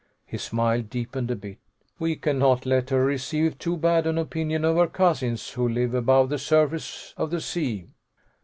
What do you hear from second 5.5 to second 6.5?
who live above the